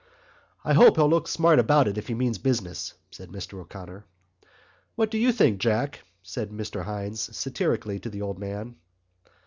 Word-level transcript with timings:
"I 0.65 0.73
hope 0.73 0.95
he'll 0.95 1.07
look 1.07 1.27
smart 1.27 1.59
about 1.59 1.87
it 1.87 1.95
if 1.95 2.07
he 2.07 2.15
means 2.15 2.39
business," 2.39 2.95
said 3.11 3.29
Mr 3.29 3.59
O'Connor. 3.59 4.03
"What 4.95 5.11
do 5.11 5.19
you 5.19 5.31
think, 5.31 5.59
Jack?" 5.59 5.99
said 6.23 6.49
Mr 6.49 6.85
Hynes 6.85 7.19
satirically 7.37 7.99
to 7.99 8.09
the 8.09 8.23
old 8.23 8.39
man. 8.39 8.77